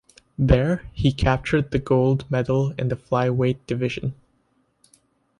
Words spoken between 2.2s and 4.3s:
medal in the flyweight division.